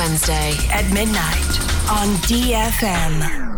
[0.00, 3.49] Wednesday at midnight on DFM.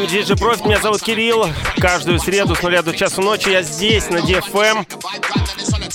[0.00, 1.48] Вами DJ Профит, меня зовут Кирилл.
[1.78, 4.84] Каждую среду с нуля до часу ночи я здесь, на DFM.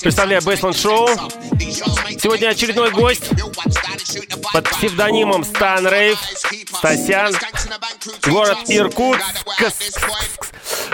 [0.01, 1.07] Представляю Бейсленд Шоу.
[2.19, 3.29] Сегодня очередной гость
[4.53, 6.17] под псевдонимом Стан Рейв,
[6.75, 7.35] Стасян,
[8.25, 9.22] город Иркутск.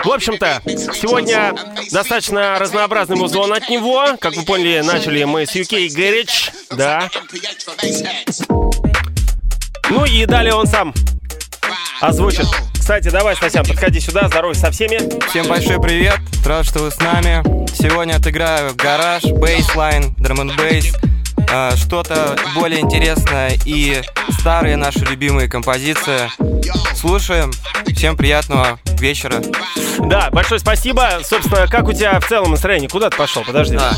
[0.04, 1.54] В общем-то, сегодня
[1.90, 4.18] достаточно разнообразный музон от него.
[4.20, 7.08] Как вы поняли, начали мы с UK Garage, да.
[9.88, 10.92] Ну и далее он сам
[12.02, 12.46] озвучит.
[12.88, 14.98] Кстати, давай, Стасян, подходи сюда, здоровайся со всеми.
[15.28, 17.42] Всем большой привет, рад, что вы с нами.
[17.70, 20.94] Сегодня отыграю гараж, бейслайн, драм н бейс,
[21.52, 24.00] э, что-то более интересное и
[24.40, 26.30] старые наши любимые композиции.
[26.96, 27.52] Слушаем.
[27.94, 29.42] Всем приятного вечера.
[29.98, 31.20] Да, большое спасибо.
[31.22, 32.88] Собственно, как у тебя в целом настроение?
[32.88, 33.44] Куда ты пошел?
[33.44, 33.76] Подожди.
[33.76, 33.92] Да.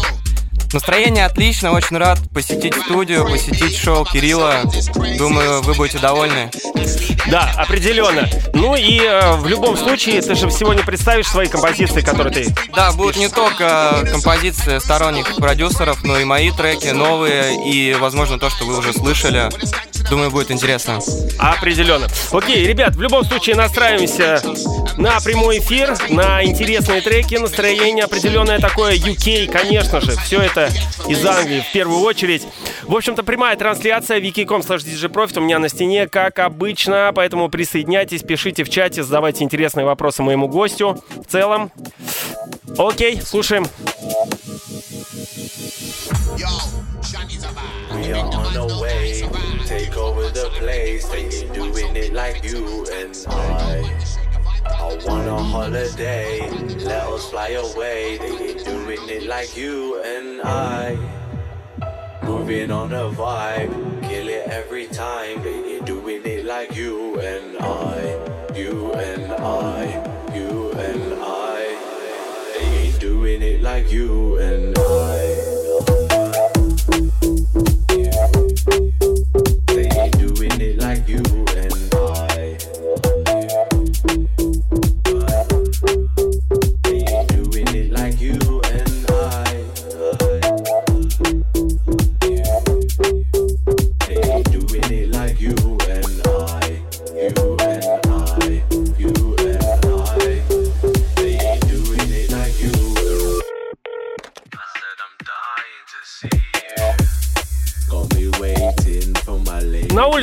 [0.73, 4.63] Настроение отлично, очень рад посетить студию, посетить шоу Кирилла.
[5.19, 6.51] Думаю, вы будете довольны.
[7.27, 8.29] Да, определенно.
[8.55, 12.55] Ну и э, в любом случае, ты же сегодня представишь свои композиции, которые ты...
[12.75, 18.49] Да, будут не только композиции сторонних продюсеров, но и мои треки, новые и, возможно, то,
[18.49, 19.49] что вы уже слышали.
[20.09, 20.99] Думаю, будет интересно.
[21.39, 22.09] Определенно.
[22.33, 24.43] Окей, ребят, в любом случае настраиваемся
[24.97, 30.17] на прямой эфир, на интересные треки, настроение определенное такое UK, конечно же.
[30.17, 30.60] Все это
[31.07, 32.47] из Англии в первую очередь.
[32.83, 38.23] В общем-то, прямая трансляция wiki.com slash Profit у меня на стене, как обычно, поэтому присоединяйтесь,
[38.23, 41.03] пишите в чате, задавайте интересные вопросы моему гостю.
[41.11, 41.71] В целом,
[42.79, 43.67] окей, слушаем.
[47.93, 49.29] We are on the way,
[49.67, 51.07] take over the place.
[51.09, 54.20] They doing it like you and I.
[54.73, 56.49] I want a holiday,
[56.85, 58.19] let us fly away.
[58.19, 60.97] They ain't doing it like you and I.
[62.25, 63.71] moving on a vibe.
[64.09, 65.43] Kill it every time.
[65.43, 68.55] They ain't doing it like you and I.
[68.57, 70.35] You and I.
[70.35, 71.77] You and I.
[72.55, 74.81] They ain't doing it like you and I.
[79.67, 81.23] They ain't doing it like you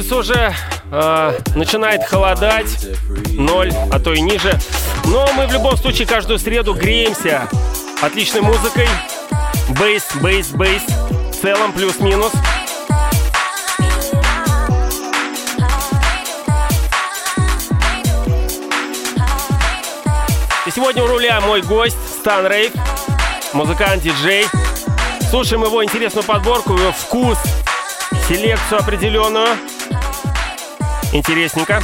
[0.07, 0.55] улице уже
[0.91, 2.87] э, начинает холодать,
[3.33, 4.57] ноль, а то и ниже.
[5.05, 7.49] Но мы в любом случае каждую среду греемся
[8.01, 8.87] отличной музыкой.
[9.79, 10.81] Бейс, бейс, бейс.
[11.31, 12.31] В целом плюс-минус.
[20.65, 22.71] И сегодня у руля мой гость Стан Рейв,
[23.53, 24.45] музыкант, диджей.
[25.29, 27.37] Слушаем его интересную подборку, его вкус,
[28.27, 29.57] селекцию определенную.
[31.13, 31.81] Интересненько.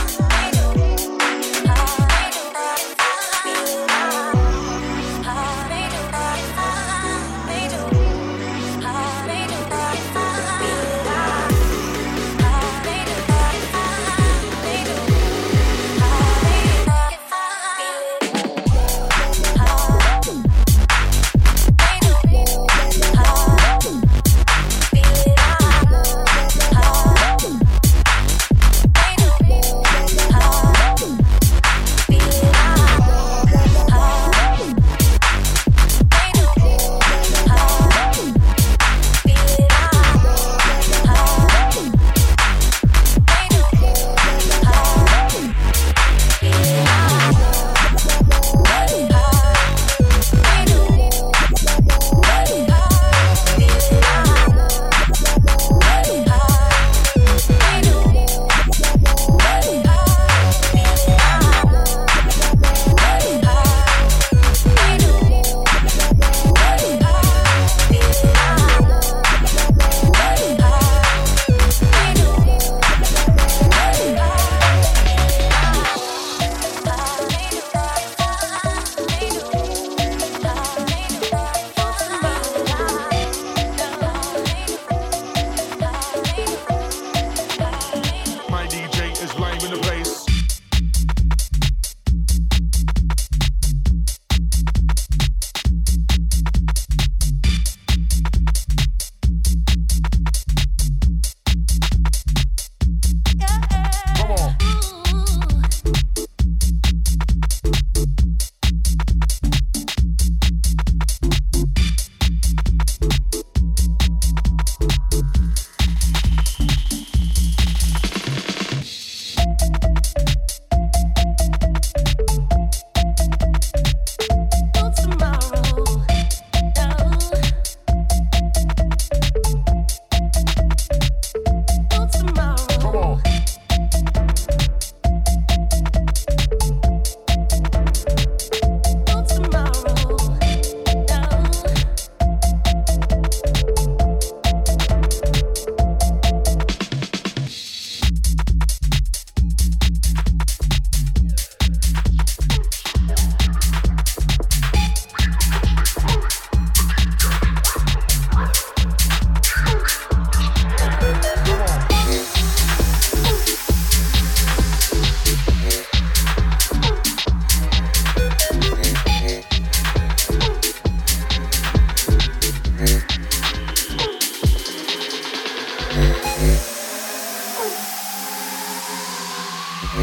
[179.84, 180.00] Let's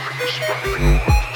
[0.00, 1.31] make this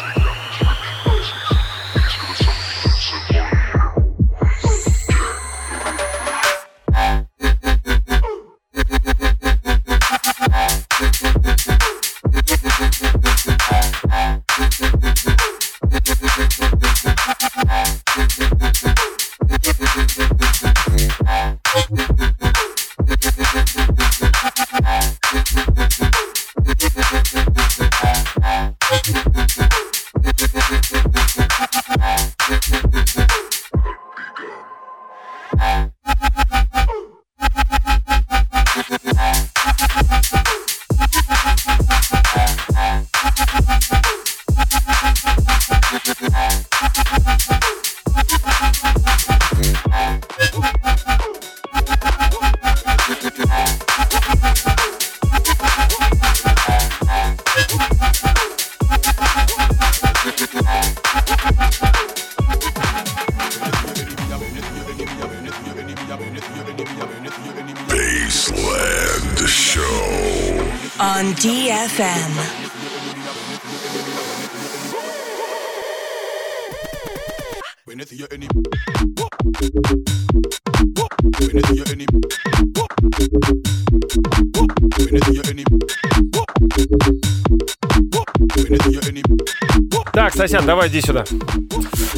[90.46, 91.24] Сосян, давай иди сюда.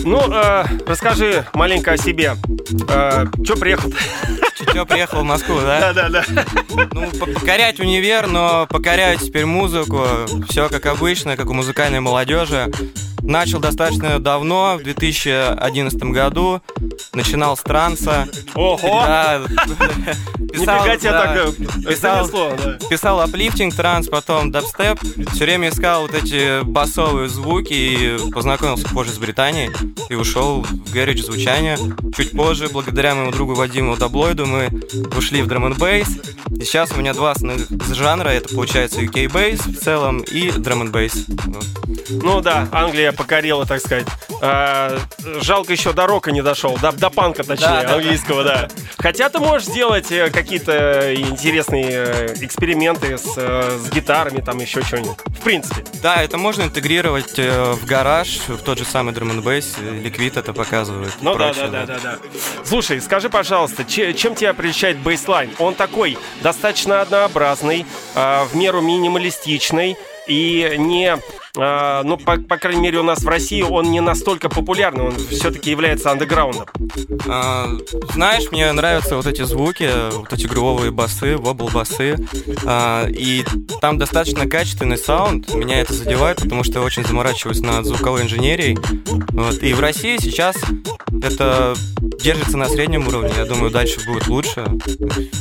[0.04, 2.36] Ну, э, расскажи маленько о себе.
[2.90, 3.90] Э, Че приехал?
[4.74, 5.92] Чё, приехал в Москву, да?
[5.94, 6.24] Да-да-да.
[6.92, 10.04] Ну, по- покорять универ, но покоряю теперь музыку.
[10.50, 12.70] Все как обычно, как у музыкальной молодежи.
[13.28, 16.62] Начал достаточно давно, в 2011 году.
[17.12, 18.26] Начинал с транса.
[18.54, 19.02] Ого!
[19.04, 19.42] Да,
[20.38, 21.56] Нифига тебе да, так
[21.86, 22.78] писал, да.
[22.88, 24.98] писал аплифтинг транс, потом дабстеп.
[25.34, 29.70] Все время искал вот эти басовые звуки и познакомился позже с Британией
[30.08, 31.76] и ушел в гараж звучание.
[32.16, 34.70] Чуть позже, благодаря моему другу Вадиму Даблойду, мы
[35.16, 35.74] ушли в драм н.
[35.74, 38.30] И сейчас у меня два основных жанра.
[38.30, 41.26] Это получается UK бейс в целом и драм н бейс.
[42.22, 44.06] Ну да, Англия покорила, так сказать.
[44.40, 44.98] А,
[45.42, 48.68] жалко еще до рока не дошел, до, до панка, точнее, Да, да, английского, да.
[48.96, 54.82] Хотя ты можешь сделать э, какие-то интересные э, эксперименты с, э, с гитарами, там еще
[54.82, 55.18] что-нибудь.
[55.26, 55.84] В принципе.
[56.02, 59.76] Да, это можно интегрировать в гараж, в тот же самый н бейс.
[59.78, 61.12] Ликвид это показывает.
[61.20, 62.18] Ну да, да, да, да, да.
[62.64, 65.50] Слушай, скажи, пожалуйста, че- чем тебя прельщает бейслайн?
[65.58, 67.84] Он такой достаточно однообразный,
[68.14, 69.96] а, в меру минималистичный
[70.26, 71.18] и не,
[71.60, 75.16] а, ну, по, по крайней мере, у нас в России он не настолько популярный, он
[75.30, 76.66] все-таки является андеграундом.
[77.26, 77.68] А,
[78.12, 82.16] знаешь, мне нравятся вот эти звуки, вот эти грувовые басы, вобл басы.
[82.64, 83.44] А, и
[83.80, 85.52] там достаточно качественный саунд.
[85.54, 88.78] Меня это задевает, потому что я очень заморачиваюсь над звуковой инженерией.
[89.32, 89.62] Вот.
[89.62, 90.56] И в России сейчас
[91.22, 91.74] это
[92.22, 93.32] держится на среднем уровне.
[93.36, 94.64] Я думаю, дальше будет лучше.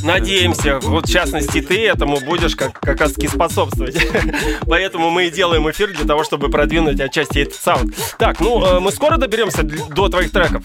[0.03, 3.97] Надеемся, вот в частности ты этому будешь как, как раз таки способствовать.
[4.67, 7.93] Поэтому мы и делаем эфир для того, чтобы продвинуть отчасти этот саунд.
[8.17, 10.63] Так, ну э, мы скоро доберемся до твоих треков.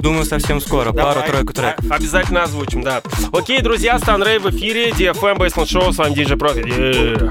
[0.00, 0.92] Думаю, совсем скоро.
[0.92, 1.84] Пару-тройку треков.
[1.90, 3.02] А- Обязательно озвучим, да.
[3.32, 6.36] Окей, друзья, Стан Рэй в эфире, DFM Baseline Show, с вами DJ.
[6.38, 7.28] Yeah.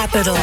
[0.00, 0.36] capital.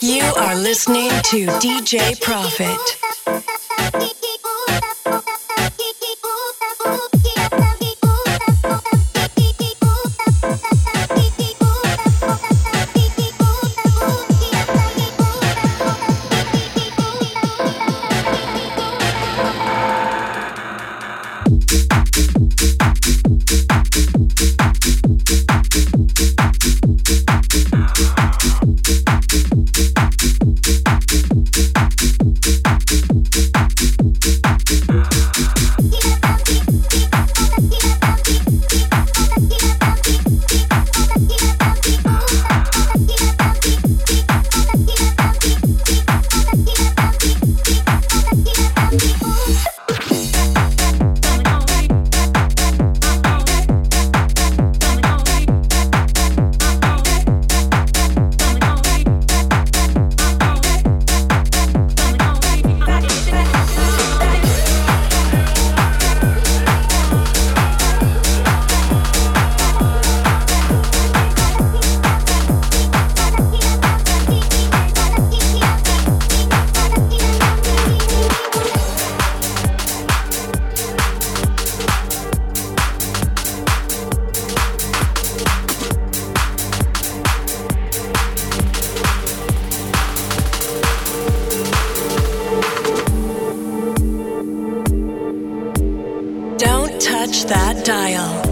[0.00, 2.78] You are listening to DJ Profit.
[97.44, 98.47] That dial.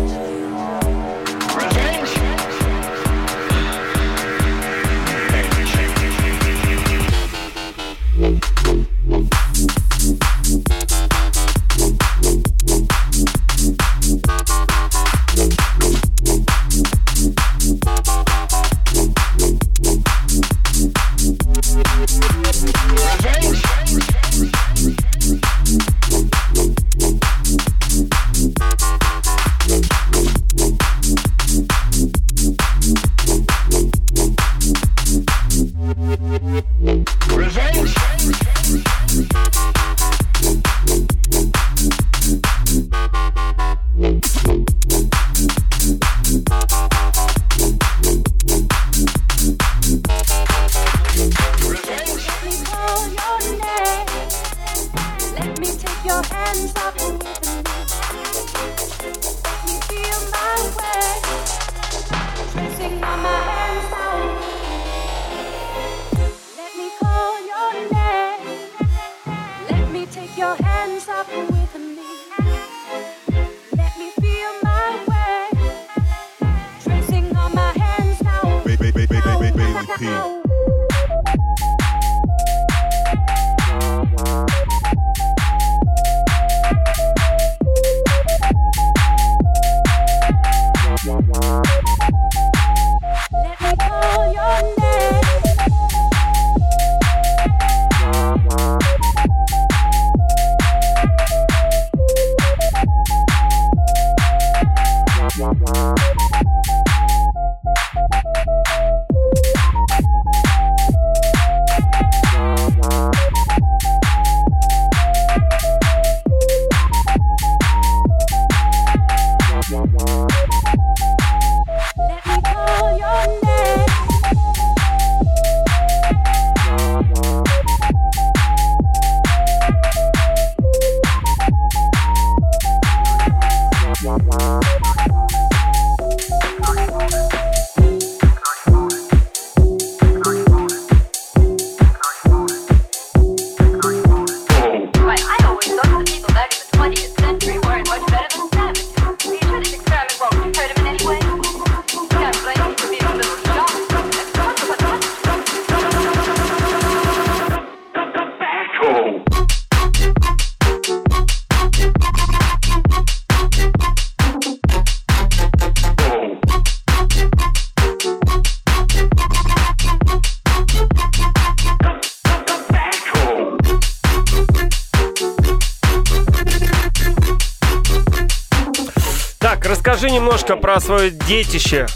[180.77, 181.87] Про свое детище.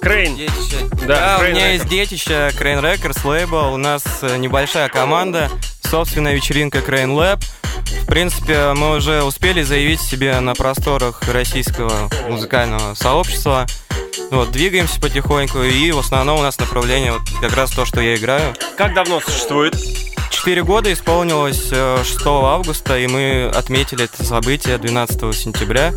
[0.00, 0.34] Крейн.
[0.34, 0.88] Детище.
[1.06, 1.72] Да, Да, у Crane меня Records.
[1.74, 3.74] есть детище Crane Records лейбл.
[3.74, 5.50] У нас э, небольшая команда,
[5.82, 7.44] собственная вечеринка Crane Lab.
[8.02, 13.66] В принципе, мы уже успели заявить себе на просторах российского музыкального сообщества.
[14.30, 18.14] Вот, двигаемся потихоньку, и в основном у нас направление вот как раз то, что я
[18.14, 18.54] играю.
[18.78, 19.76] Как давно существует?
[20.30, 25.92] Четыре года исполнилось э, 6 августа, и мы отметили это событие 12 сентября.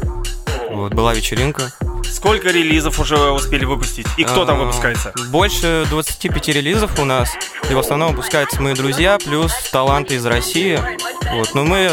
[0.72, 1.72] Вот, была вечеринка.
[2.17, 4.08] Сколько релизов уже успели выпустить?
[4.17, 5.13] И кто там А, выпускается?
[5.30, 7.30] Больше 25 релизов у нас.
[7.69, 10.82] И в основном выпускаются мои друзья, плюс таланты из России.
[11.36, 11.53] Вот.
[11.53, 11.91] Но мы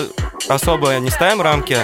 [0.48, 1.76] особо не ставим рамки.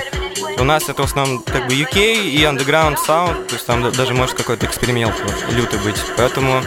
[0.59, 3.45] У нас это в основном как бы UK и underground sound.
[3.49, 5.97] То есть там да- даже может какой-то эксперимент вот, лютый быть.
[6.17, 6.63] Поэтому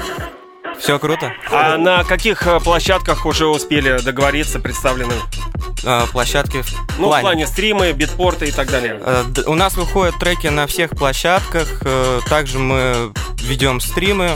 [0.80, 1.32] все круто.
[1.52, 5.14] А на каких э, площадках уже успели договориться, представлены?
[5.86, 7.22] А, площадки в Ну, в плане.
[7.22, 9.00] плане стримы, битпорты и так далее.
[9.02, 11.68] Э, У нас выходят треки на всех площадках.
[11.86, 14.32] э, Также мы ведем стримы,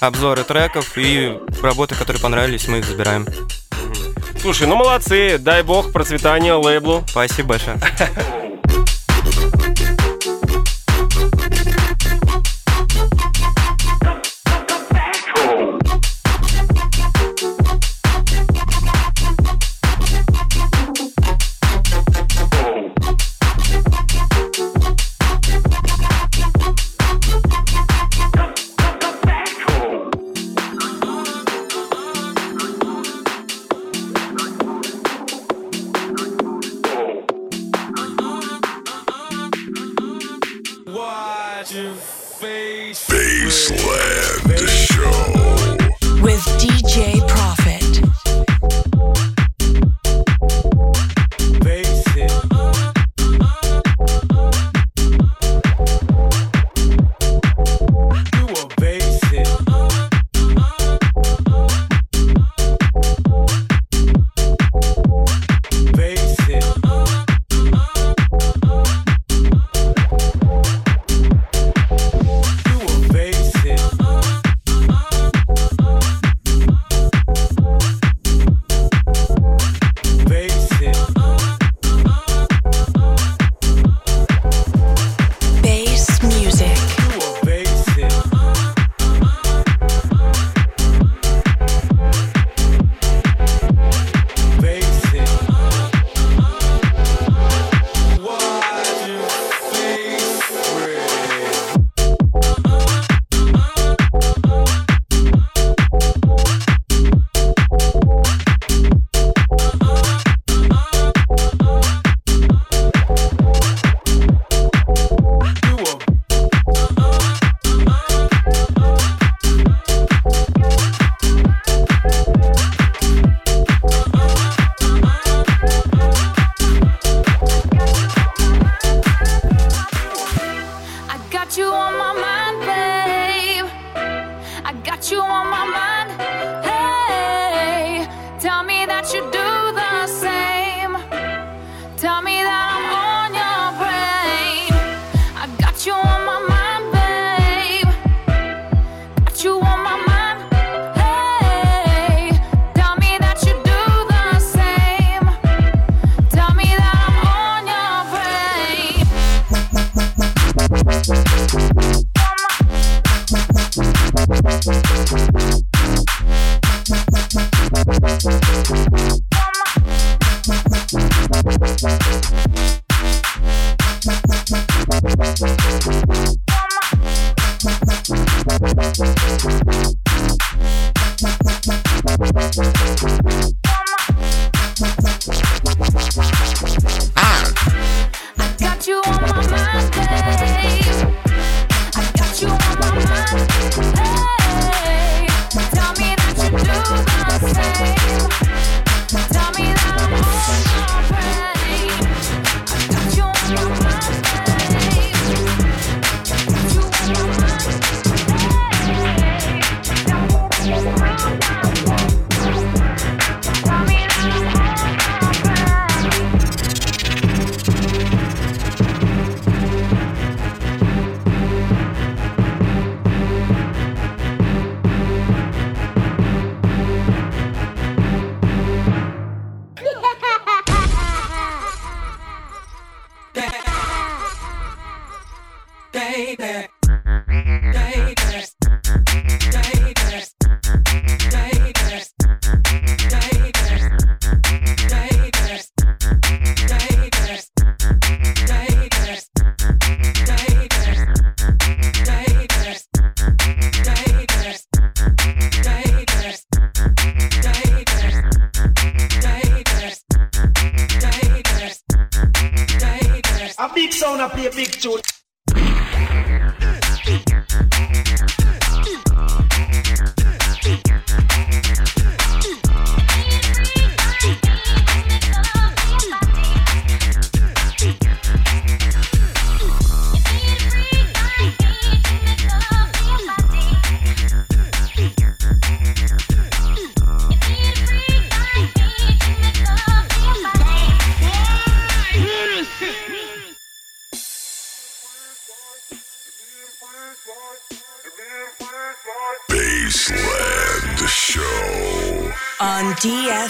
[0.00, 3.26] обзоры треков и работы, которые понравились, мы их забираем.
[4.40, 7.04] Слушай, ну молодцы, дай бог процветания лейблу.
[7.08, 7.78] Спасибо большое.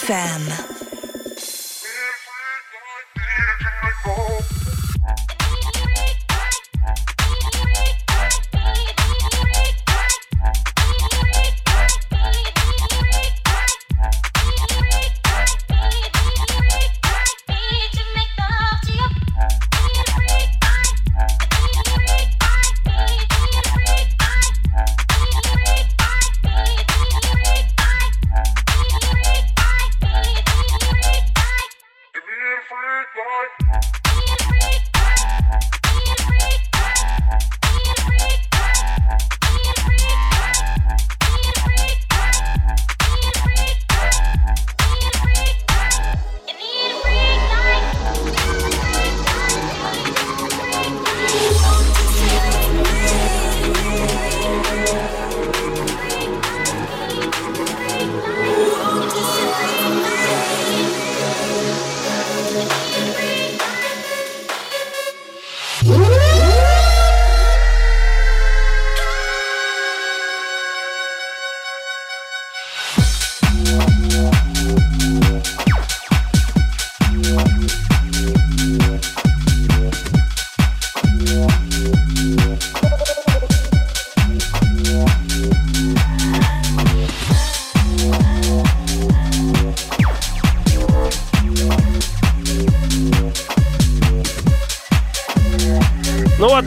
[0.03, 0.52] FM.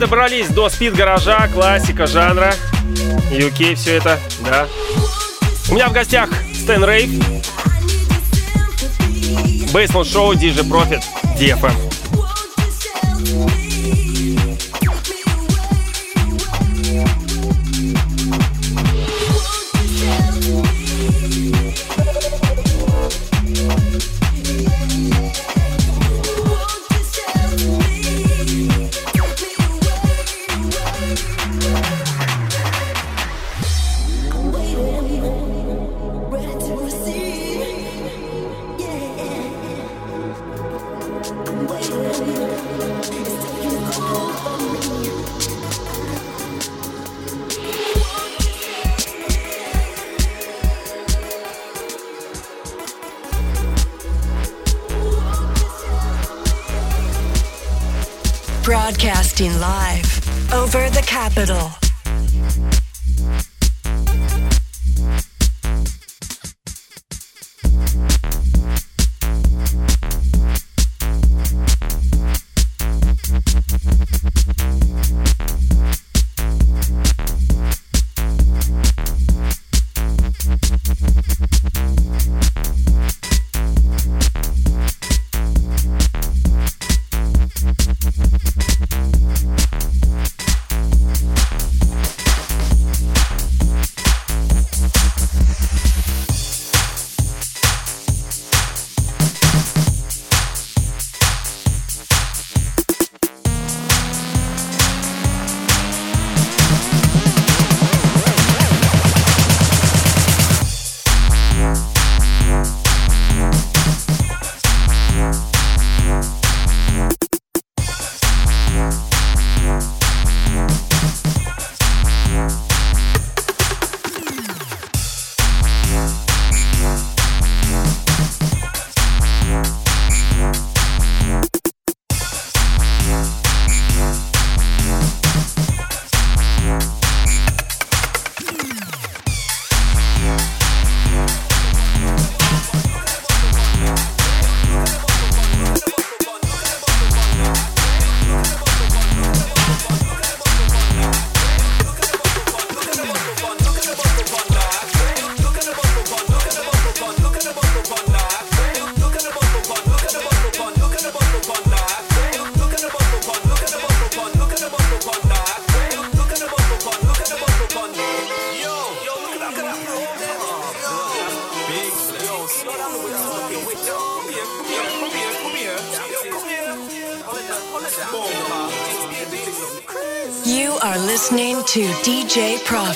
[0.06, 2.54] добрались до спид-гаража, классика жанра.
[3.32, 4.68] UK все это, да.
[5.68, 7.10] У меня в гостях Стэн Рейв.
[9.72, 11.00] Бейсмен шоу Диджи Профит
[11.36, 11.72] DFM.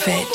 [0.01, 0.27] Profit.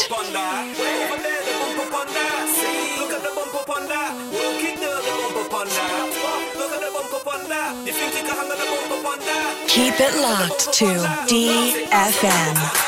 [9.67, 10.85] Keep it locked to
[11.25, 12.84] DFM.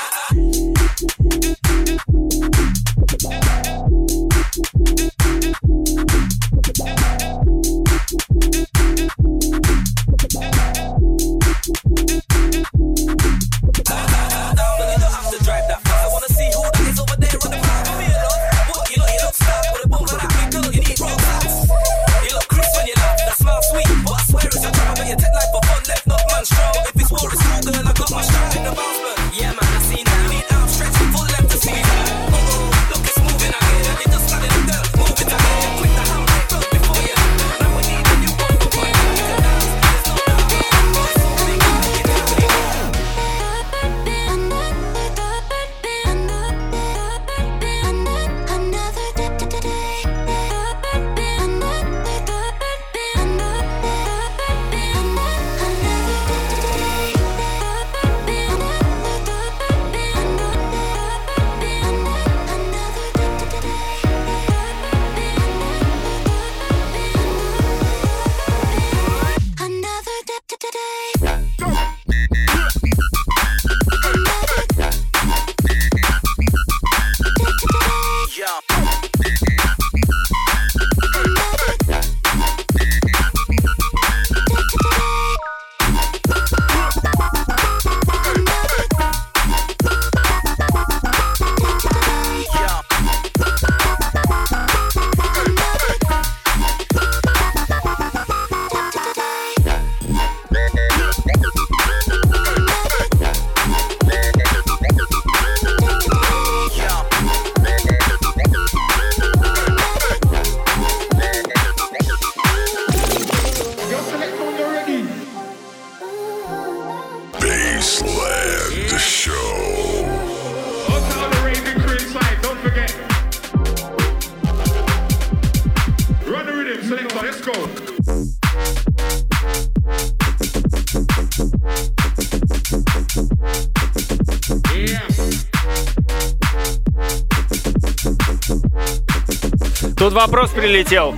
[140.57, 141.15] Прилетел.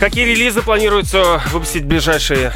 [0.00, 2.52] Какие релизы планируется выпустить в ближайшие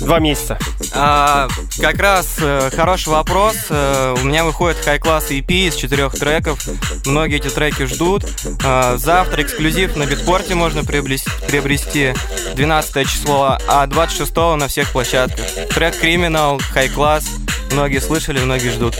[0.00, 0.58] два месяца?
[0.92, 1.46] А,
[1.80, 3.54] как раз э, хороший вопрос.
[3.70, 6.66] Э, у меня выходит хай-класс EP из четырех треков.
[7.06, 8.24] Многие эти треки ждут.
[8.64, 12.14] А, завтра эксклюзив на битпорте можно приобрести, приобрести
[12.56, 15.46] 12 число, а 26 на всех площадках.
[15.74, 17.24] Трек Criminal, хай-класс.
[17.70, 18.96] Многие слышали, многие ждут.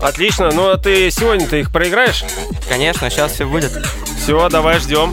[0.00, 2.24] Отлично, ну а ты сегодня-то их проиграешь?
[2.68, 3.72] Конечно, сейчас все будет.
[4.22, 5.12] Все, давай ждем.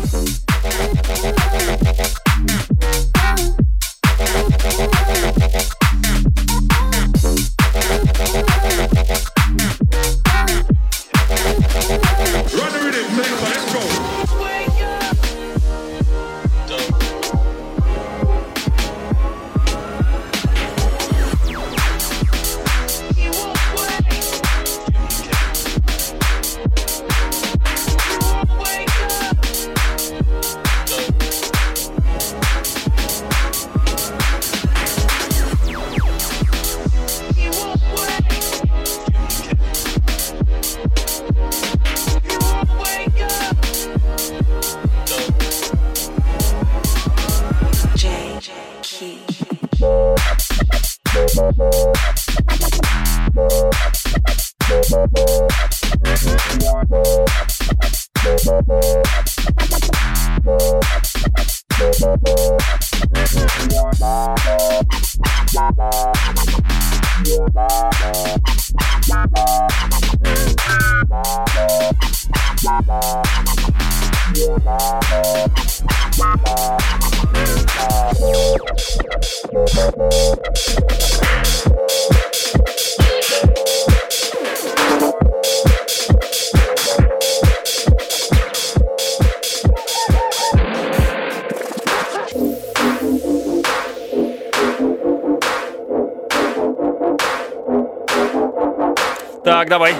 [99.49, 99.95] Так, давай.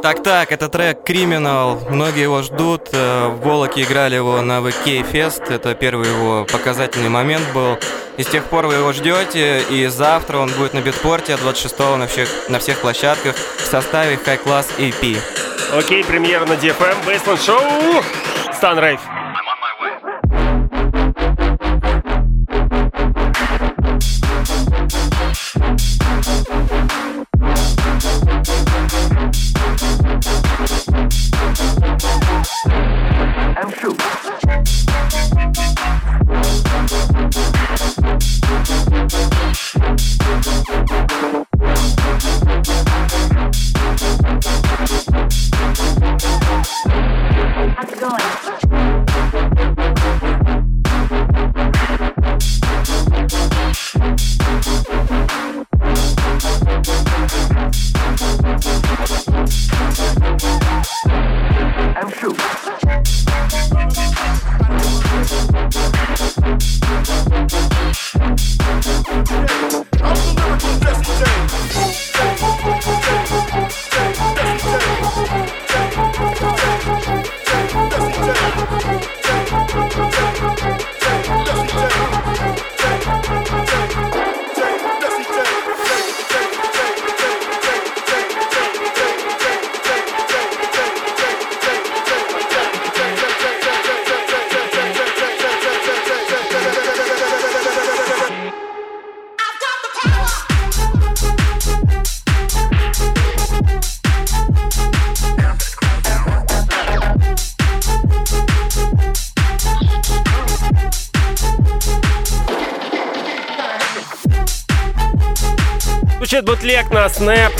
[0.00, 1.90] Так-так, это трек Criminal.
[1.90, 2.90] Многие его ждут.
[2.92, 5.52] Э, В Волоке играли его на VK Fest.
[5.52, 7.80] Это первый его показательный момент был.
[8.16, 11.96] И с тех пор вы его ждете, и завтра он будет на битпорте, а 26
[11.96, 15.18] на всех, на всех площадках в составе High Class EP.
[15.76, 18.04] Окей, премьера на DFM, Бейсленд Шоу,
[18.54, 19.00] Стан Рейв.
[116.32, 117.52] Звучит бутлег на Snap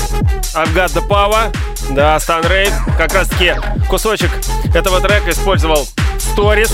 [0.55, 1.55] I've Got The Power.
[1.91, 2.73] Да, Стан Рейв.
[2.97, 3.53] Как раз таки
[3.87, 4.31] кусочек
[4.73, 6.71] этого трека использовал Stories.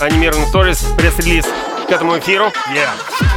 [0.00, 1.46] Анимированный Stories, пресс-релиз
[1.88, 2.52] к этому эфиру.
[2.74, 3.27] Yeah.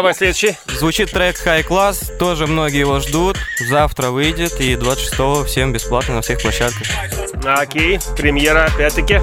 [0.00, 0.56] Давай следующий.
[0.66, 3.36] Звучит трек High Class, тоже многие его ждут.
[3.68, 6.86] Завтра выйдет, и 26 всем бесплатно на всех площадках.
[7.44, 9.20] Окей, премьера опять-таки.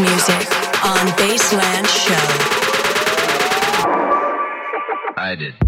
[0.00, 0.48] Music
[0.84, 2.14] on Baseland Show.
[5.16, 5.67] I did.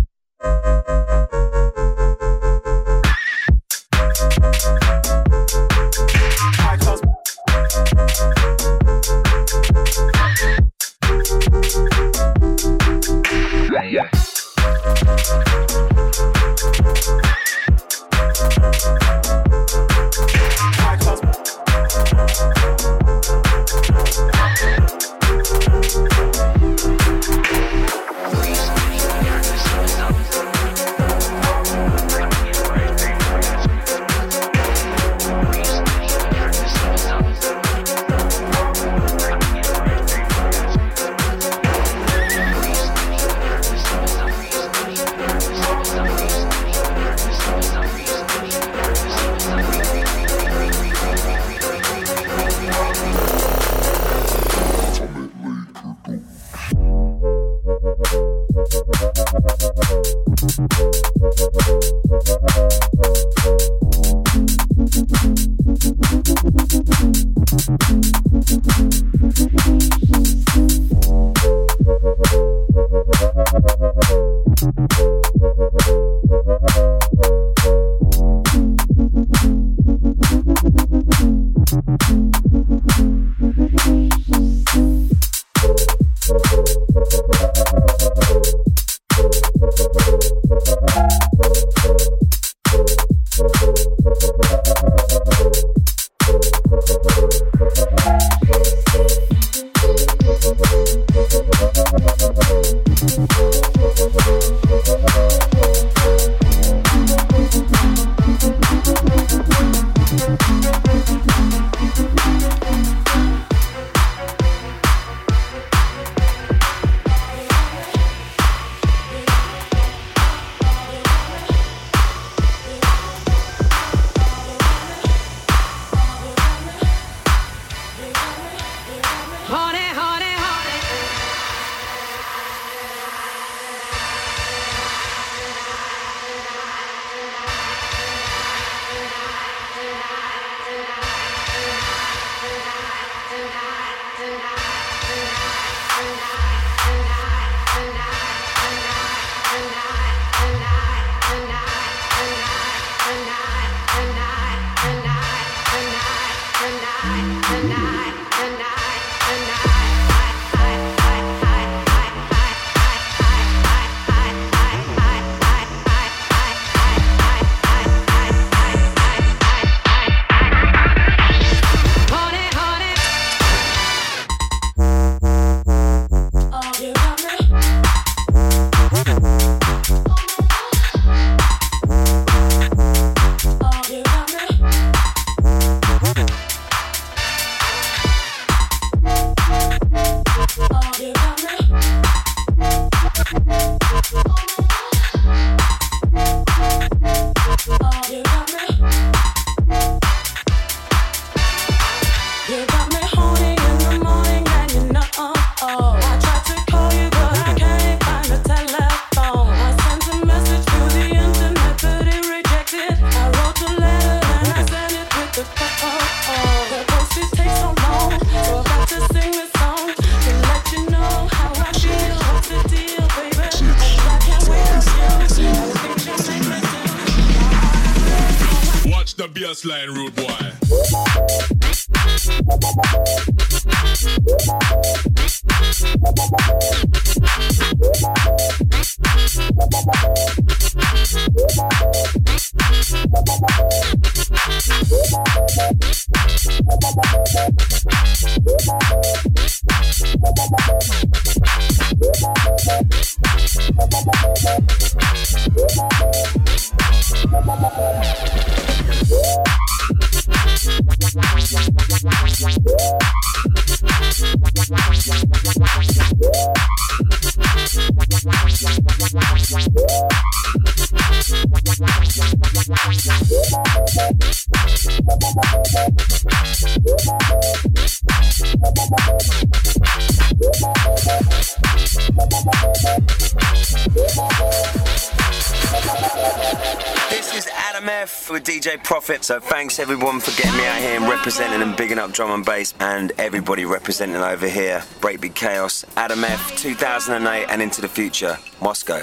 [288.90, 289.22] Profit.
[289.22, 292.44] So thanks everyone for getting me out here and representing and bigging up drum and
[292.44, 294.82] bass, and everybody representing over here.
[295.00, 299.00] Breakbeat Chaos, Adam F, 2008 and into the future, Moscow.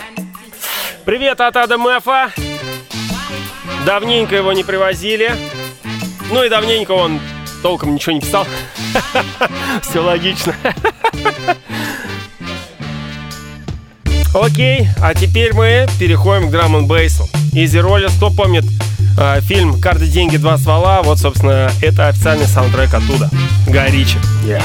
[1.06, 2.34] Привет от Адам Эфа.
[3.86, 5.32] Давненько его не привозили.
[6.34, 7.22] Ну и давненько он
[7.64, 8.46] толком ничего не писал.
[9.84, 10.54] Все логично.
[14.34, 17.24] Окей, а теперь мы переходим к драм н бейсу.
[17.54, 18.97] Изи Роллер, кто помнит э,
[19.41, 23.30] фильм «Карты, деньги, два ствола», вот, собственно, это официальный саундтрек оттуда.
[23.68, 24.18] Гай Ричи.
[24.45, 24.61] Yeah.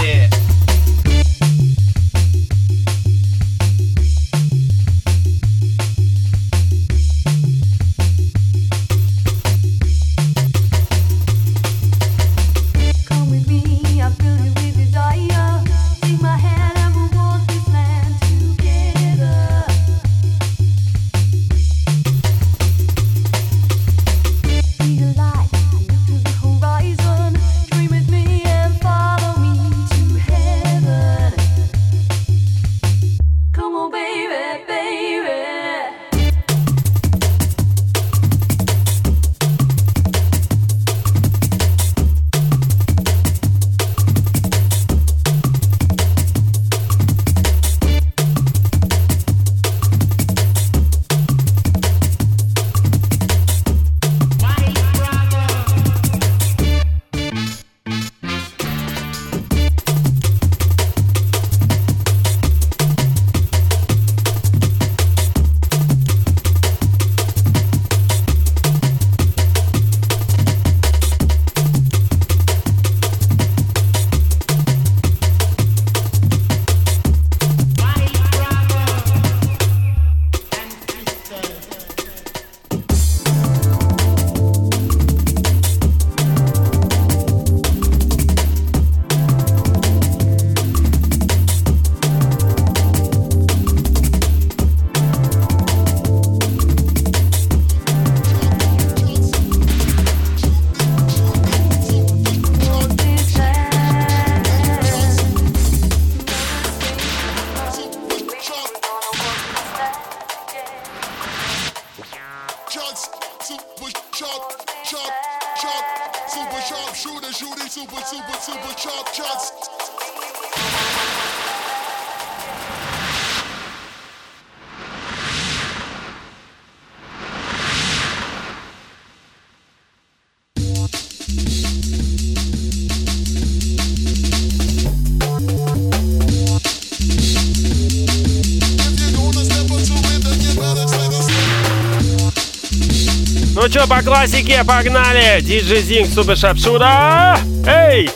[143.82, 145.40] еще по классике, погнали!
[145.40, 147.38] Диджей Зинг, Супер Шапшура!
[147.66, 148.10] Эй!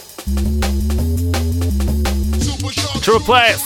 [3.02, 3.65] True Place!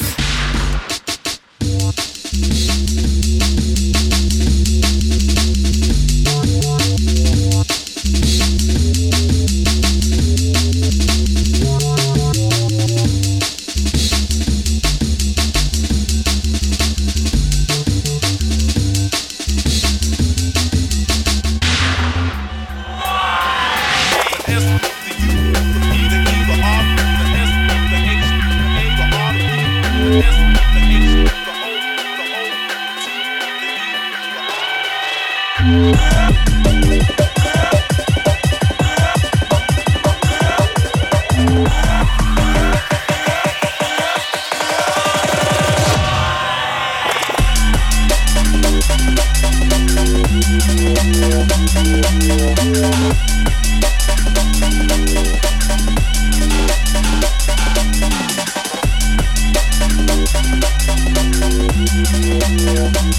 [62.71, 63.11] Yeah.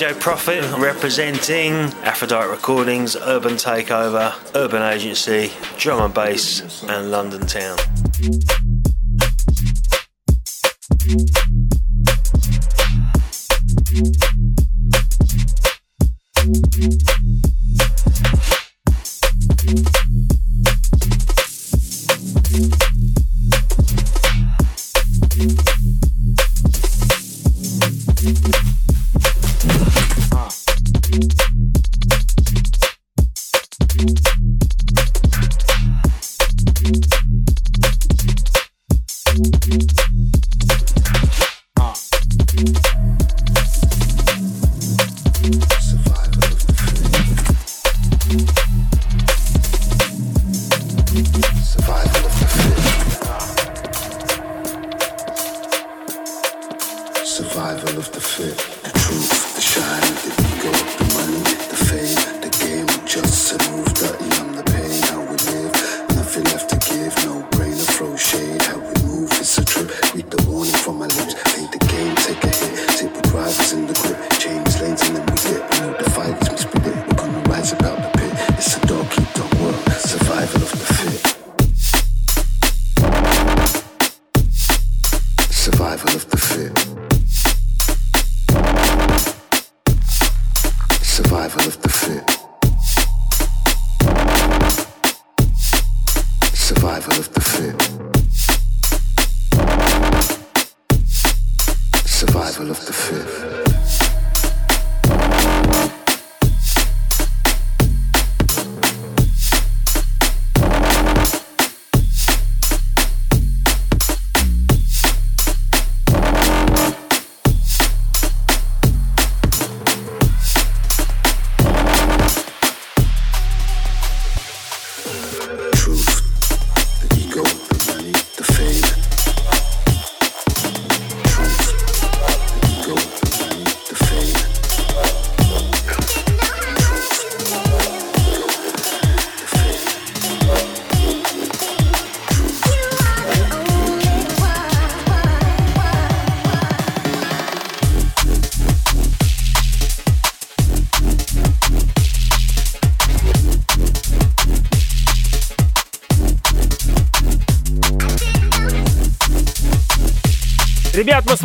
[0.00, 1.74] Joe Prophet representing
[2.04, 7.76] Aphrodite Recordings, Urban Takeover, Urban Agency, Drum and Bass, and London Town.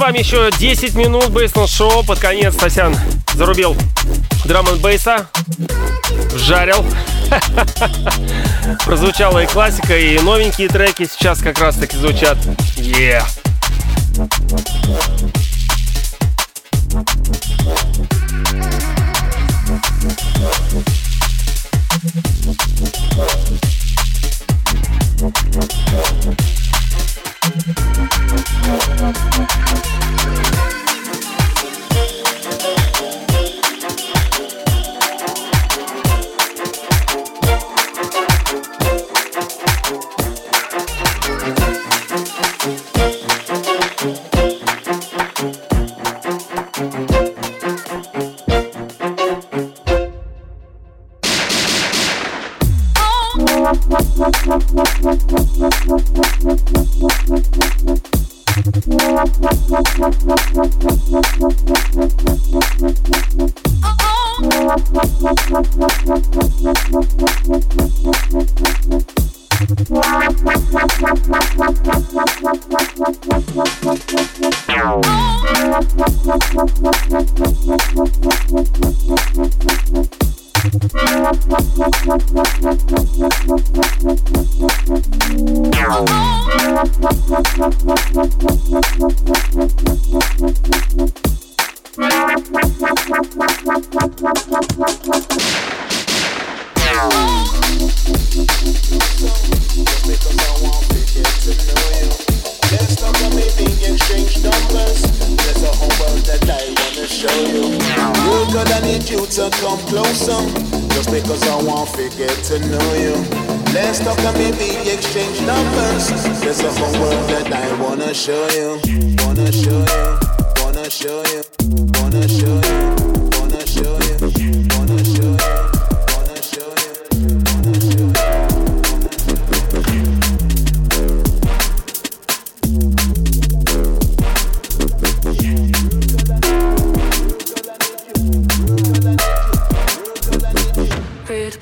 [0.05, 2.03] вами еще 10 минут бейсного шоу.
[2.03, 2.95] Под конец Тосян
[3.33, 3.75] зарубил
[4.45, 5.25] драм н бейса
[6.35, 6.85] жарил.
[8.85, 12.37] Прозвучала и классика, и новенькие треки сейчас как раз таки звучат.
[12.75, 13.25] Yeah.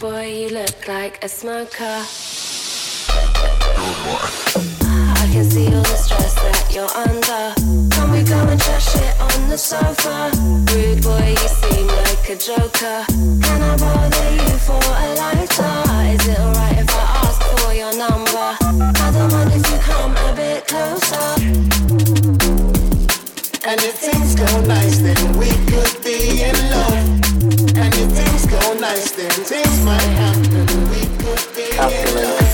[0.03, 1.97] Boy, you look like a smoker.
[4.83, 7.55] Ah, I can see all the stress that you're under.
[7.95, 10.29] Can we go and chat shit on the sofa?
[10.75, 13.05] Rude boy, you seem like a joker.
[13.45, 15.75] Can I bother you for a lighter?
[16.11, 18.49] Is it alright if I ask for your number?
[18.59, 21.27] I don't mind if you come a bit closer.
[23.65, 27.22] And if things go nice, then we could be in love.
[27.75, 30.65] And if things go nice, then things might happen.
[30.89, 32.52] We could be in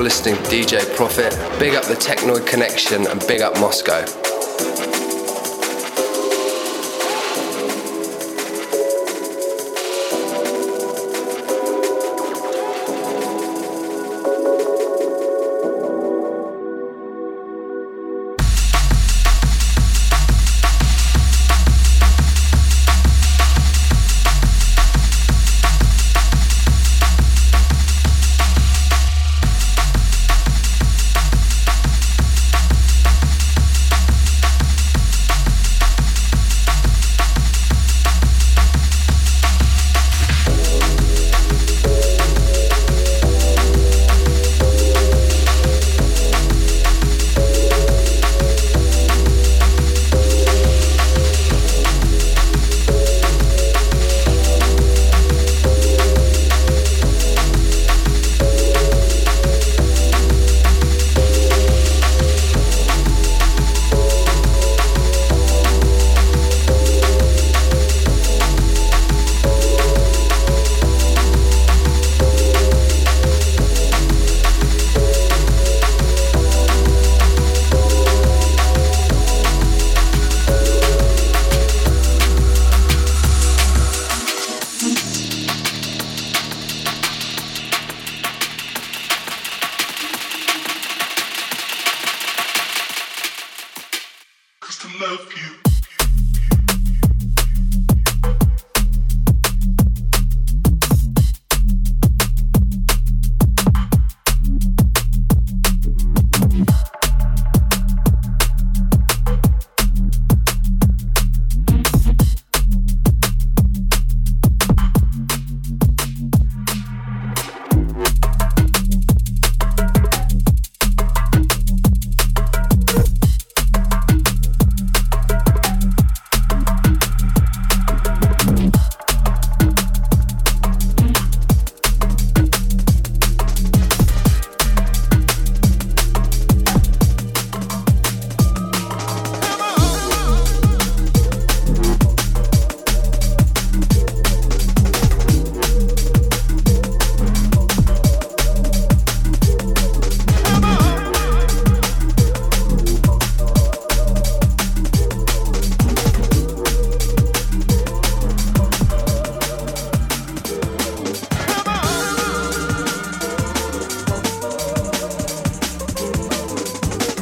[0.00, 1.30] You're listening to DJ Profit.
[1.60, 4.19] Big up the Technoid Connection and big up Moscow.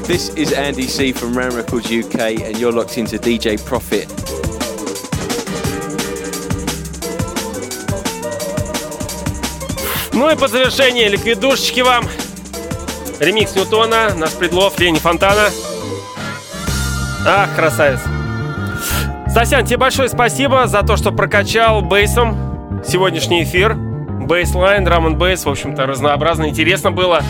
[0.09, 4.09] This is Andy C from Ram Records UK, and you're locked into DJ Profit.
[10.15, 12.07] Ну и по завершении ликвидушечки вам.
[13.21, 15.51] Ремикс Ньютона, наш предлов, Лени Фонтана.
[17.27, 18.01] Ах, красавец.
[19.31, 23.75] Сосян, тебе большое спасибо за то, что прокачал бейсом сегодняшний эфир.
[23.75, 27.23] Бейслайн, драм н бейс, в общем-то, разнообразно, интересно было.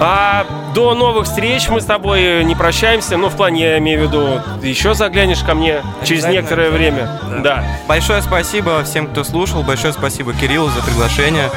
[0.00, 0.44] А
[0.78, 3.16] до новых встреч мы с тобой не прощаемся.
[3.16, 7.20] Ну, в плане, я имею в виду, ты еще заглянешь ко мне через некоторое время.
[7.42, 7.64] Да.
[7.88, 9.64] Большое спасибо всем, кто слушал.
[9.64, 11.50] Большое спасибо Кириллу за приглашение.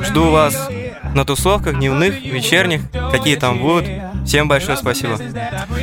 [0.00, 0.68] Жду вас
[1.14, 3.86] на тусовках, дневных, вечерних, какие там будут.
[4.26, 5.18] Всем большое спасибо.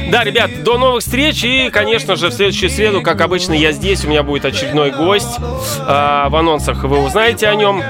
[0.10, 1.44] Да, ребят, до новых встреч.
[1.44, 4.04] И, конечно же, в следующую среду, как обычно, я здесь.
[4.04, 5.38] У меня будет очередной гость.
[5.80, 7.82] А, в анонсах вы узнаете о нем.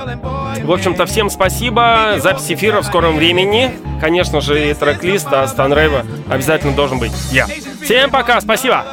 [0.64, 2.16] В общем-то, всем спасибо.
[2.18, 3.72] Запись эфира в скором времени.
[4.00, 7.14] Конечно же, и трек-лист а Станрейва обязательно должен быть.
[7.32, 7.48] Я.
[7.82, 8.86] Всем пока, спасибо.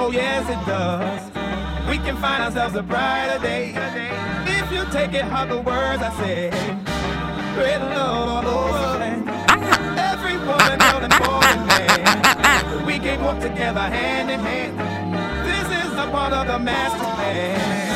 [0.00, 1.20] Oh yes, it does.
[1.90, 3.74] We can find ourselves a brighter day
[4.70, 6.50] if you take it hard the words I say.
[7.54, 9.00] Great Lord, oh,
[9.96, 12.84] every woman knows more than man.
[12.84, 14.78] We can work together hand in hand.
[15.46, 17.87] This is a part of the master plan.